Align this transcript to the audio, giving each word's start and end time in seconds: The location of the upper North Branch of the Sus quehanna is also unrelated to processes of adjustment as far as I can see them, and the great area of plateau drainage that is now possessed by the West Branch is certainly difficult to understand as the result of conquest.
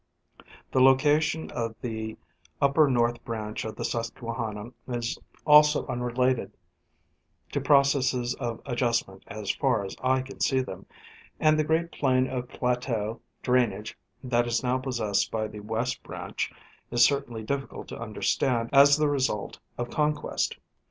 The 0.71 0.81
location 0.81 1.51
of 1.51 1.75
the 1.79 2.17
upper 2.59 2.89
North 2.89 3.23
Branch 3.23 3.63
of 3.63 3.75
the 3.75 3.85
Sus 3.85 4.09
quehanna 4.09 4.73
is 4.87 5.19
also 5.45 5.85
unrelated 5.85 6.57
to 7.51 7.61
processes 7.61 8.33
of 8.39 8.61
adjustment 8.65 9.23
as 9.27 9.51
far 9.51 9.85
as 9.85 9.95
I 10.01 10.23
can 10.23 10.39
see 10.39 10.59
them, 10.61 10.87
and 11.39 11.59
the 11.59 11.63
great 11.63 11.93
area 12.01 12.35
of 12.35 12.49
plateau 12.49 13.21
drainage 13.43 13.95
that 14.23 14.47
is 14.47 14.63
now 14.63 14.79
possessed 14.79 15.29
by 15.29 15.47
the 15.47 15.59
West 15.59 16.01
Branch 16.01 16.51
is 16.89 17.05
certainly 17.05 17.43
difficult 17.43 17.87
to 17.89 18.01
understand 18.01 18.71
as 18.73 18.97
the 18.97 19.07
result 19.07 19.59
of 19.77 19.91
conquest. 19.91 20.57